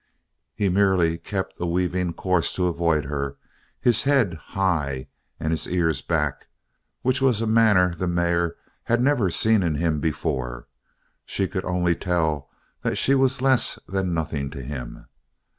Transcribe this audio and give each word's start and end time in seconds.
He 0.55 0.67
merely 0.67 1.19
kept 1.19 1.59
a 1.59 1.67
weaving 1.67 2.13
course 2.13 2.55
to 2.55 2.65
avoid 2.65 3.05
her, 3.05 3.37
his 3.79 4.01
head 4.01 4.33
high 4.57 5.09
and 5.39 5.51
his 5.51 5.67
ears 5.67 6.01
back, 6.01 6.47
which 7.03 7.21
was 7.21 7.39
a 7.39 7.45
manner 7.45 7.93
the 7.93 8.07
mare 8.07 8.55
had 8.85 8.99
never 8.99 9.29
seen 9.29 9.61
in 9.61 9.75
him 9.75 9.99
before; 9.99 10.67
she 11.23 11.47
could 11.47 11.65
only 11.65 11.93
tell 11.95 12.49
that 12.81 12.97
she 12.97 13.13
was 13.13 13.43
less 13.43 13.77
than 13.87 14.11
nothing 14.11 14.49
to 14.49 14.63
him. 14.63 15.05